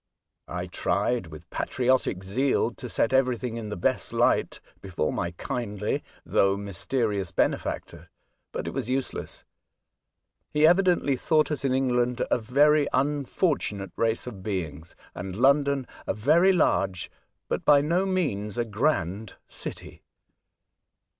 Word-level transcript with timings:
I 0.47 0.65
tried 0.65 1.27
with 1.27 1.47
patriotic 1.51 2.23
zeal 2.23 2.71
to 2.71 2.89
set 2.89 3.13
everything 3.13 3.55
in 3.55 3.69
the 3.69 3.77
best 3.77 4.11
light 4.13 4.59
before 4.81 5.13
my 5.13 5.29
kindly, 5.37 6.03
though 6.25 6.57
mysterious, 6.57 7.31
benefactor, 7.31 8.09
but 8.51 8.65
it 8.67 8.71
was 8.71 8.89
use 8.89 9.13
less. 9.13 9.45
He 10.49 10.65
evidently 10.65 11.15
thought 11.15 11.51
us 11.51 11.63
in 11.63 11.75
England 11.75 12.23
a 12.31 12.39
very 12.39 12.87
unfortunate 12.91 13.91
race 13.95 14.25
of 14.25 14.41
beings, 14.41 14.95
and 15.13 15.35
London 15.35 15.85
a 16.07 16.15
very 16.15 16.51
large, 16.51 17.11
but 17.47 17.63
by 17.63 17.81
no 17.81 18.03
means 18.07 18.57
a 18.57 18.65
grand, 18.65 19.35
city. 19.45 20.01